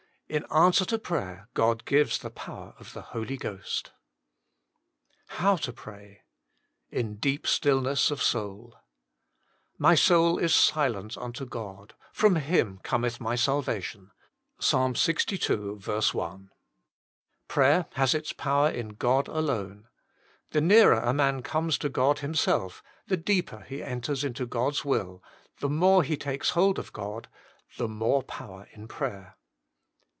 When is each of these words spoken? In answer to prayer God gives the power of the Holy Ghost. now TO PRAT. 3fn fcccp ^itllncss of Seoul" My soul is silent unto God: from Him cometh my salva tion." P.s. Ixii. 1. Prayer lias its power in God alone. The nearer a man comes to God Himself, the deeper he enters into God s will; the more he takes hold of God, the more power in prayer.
In 0.33 0.45
answer 0.49 0.85
to 0.85 0.97
prayer 0.97 1.49
God 1.53 1.83
gives 1.83 2.17
the 2.19 2.29
power 2.29 2.73
of 2.79 2.93
the 2.93 3.01
Holy 3.01 3.35
Ghost. 3.35 3.91
now 5.41 5.57
TO 5.57 5.73
PRAT. 5.73 6.19
3fn 6.93 7.19
fcccp 7.19 7.19
^itllncss 7.39 8.11
of 8.11 8.23
Seoul" 8.23 8.77
My 9.87 9.93
soul 9.93 10.37
is 10.37 10.55
silent 10.55 11.17
unto 11.17 11.45
God: 11.45 11.95
from 12.13 12.37
Him 12.37 12.79
cometh 12.81 13.19
my 13.19 13.35
salva 13.35 13.81
tion." 13.81 14.11
P.s. 14.61 14.71
Ixii. 14.71 16.13
1. 16.13 16.49
Prayer 17.49 17.85
lias 17.97 18.13
its 18.13 18.31
power 18.31 18.69
in 18.69 18.93
God 18.93 19.27
alone. 19.27 19.89
The 20.51 20.61
nearer 20.61 21.01
a 21.01 21.11
man 21.13 21.41
comes 21.41 21.77
to 21.79 21.89
God 21.89 22.19
Himself, 22.19 22.81
the 23.05 23.17
deeper 23.17 23.63
he 23.67 23.83
enters 23.83 24.23
into 24.23 24.45
God 24.45 24.75
s 24.75 24.85
will; 24.85 25.21
the 25.59 25.67
more 25.67 26.03
he 26.03 26.15
takes 26.15 26.51
hold 26.51 26.79
of 26.79 26.93
God, 26.93 27.27
the 27.75 27.89
more 27.89 28.23
power 28.23 28.69
in 28.71 28.87
prayer. 28.87 29.35